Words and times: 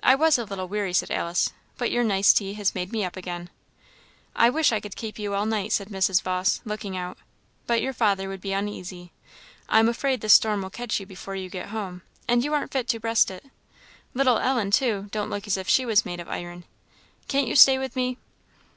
"I 0.00 0.14
was 0.14 0.38
a 0.38 0.44
little 0.44 0.68
weary," 0.68 0.92
said 0.92 1.10
Alice, 1.10 1.52
"but 1.76 1.90
your 1.90 2.04
nice 2.04 2.32
tea 2.32 2.54
has 2.54 2.76
made 2.76 2.92
me 2.92 3.04
up 3.04 3.16
again." 3.16 3.50
"I 4.32 4.48
wish 4.48 4.70
I 4.70 4.78
could 4.78 4.94
keep 4.94 5.18
you 5.18 5.34
all 5.34 5.44
night," 5.44 5.72
said 5.72 5.88
Mrs. 5.88 6.22
Vawse, 6.22 6.60
looking 6.64 6.96
out; 6.96 7.18
"but 7.66 7.82
your 7.82 7.92
father 7.92 8.28
would 8.28 8.40
be 8.40 8.52
uneasy. 8.52 9.10
I 9.68 9.80
am 9.80 9.88
afraid 9.88 10.20
the 10.20 10.28
storm 10.28 10.62
will 10.62 10.70
catch 10.70 11.00
you 11.00 11.06
before 11.06 11.34
you 11.34 11.50
get 11.50 11.70
home; 11.70 12.02
and 12.28 12.44
you 12.44 12.54
aren't 12.54 12.70
fit 12.70 12.86
to 12.90 13.00
breast 13.00 13.28
it. 13.28 13.44
Little 14.14 14.38
Ellen, 14.38 14.70
too, 14.70 15.08
don't 15.10 15.30
look 15.30 15.48
as 15.48 15.56
if 15.56 15.68
she 15.68 15.84
was 15.84 16.06
made 16.06 16.20
of 16.20 16.28
iron. 16.28 16.62
Can't 17.26 17.48
you 17.48 17.56
stay 17.56 17.76
with 17.76 17.96
me?" 17.96 18.18